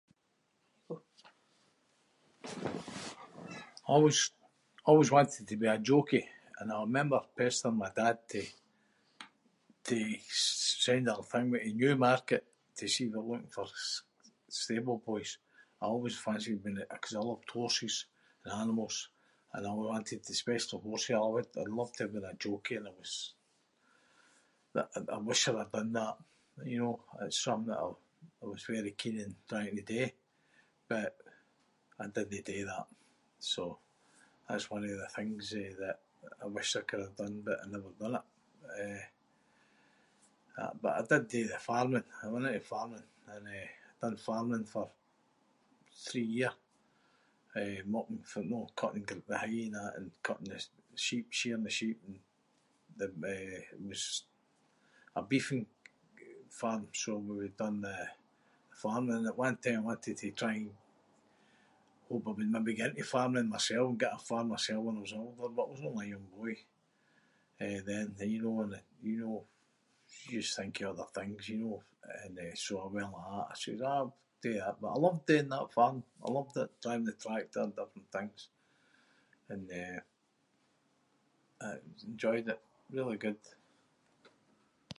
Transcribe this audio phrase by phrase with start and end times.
[2.43, 4.31] I always-
[4.85, 6.23] I always wanted to be a jockey
[6.59, 8.53] and I remember pestering my dad to-
[9.89, 9.97] to
[10.87, 12.43] send a thingmy to Newmarket
[12.77, 14.03] to see if they were looking for s-
[14.61, 15.31] stable boys.
[15.81, 17.95] I always fancied being- ‘cause I loved horses
[18.43, 18.97] and animals
[19.53, 22.89] and I wanted to– especially horses- I would’ve loved to have been a jockey when
[22.91, 23.29] I was-
[24.73, 26.15] th- I wish I’d have done that,
[26.71, 26.95] you know?
[27.25, 28.01] It’s something that I-
[28.43, 30.05] I was very keen on trying to do
[30.91, 31.11] but
[32.01, 32.87] I didnae do that,
[33.53, 33.63] so
[34.47, 35.97] that’s one of the things, eh, that
[36.43, 38.25] I wish I could’ve done but I never done it.
[38.83, 39.05] Eh,
[40.63, 42.05] a- but I did do the farming.
[42.23, 44.87] I went into farming and, eh, done farming for,
[46.09, 46.51] three year.
[47.59, 50.59] Eh, mucking the [inc], cutting the hay and that and cutting the
[51.03, 52.17] sheep- shearing the sheep and
[52.99, 54.03] the- eh, it was
[55.17, 55.65] a beefing
[56.59, 57.97] farm so when we done the
[58.81, 60.75] farming at one time I wanted to try and-
[62.07, 65.01] hope I would maybe get into farming mysel and get a farm mysel when I
[65.05, 66.55] was older but I was only a young boy
[67.65, 69.37] eh then, and you know- you know,
[70.27, 71.77] you just think of other things, you know?
[72.21, 74.11] And eh, so I went like that- I says “I’ll
[74.45, 75.97] do that” but I loved doing that farm.
[76.25, 78.41] I loved it- driving the tractor and different things
[79.51, 79.99] and, eh,
[81.61, 82.61] aye- I enjoyed it.
[82.95, 83.39] Really good.